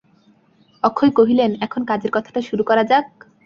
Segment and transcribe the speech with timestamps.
[0.83, 3.07] অক্ষয় কহিলেন, এখন কাজের কথাটা শুরু করা যাক।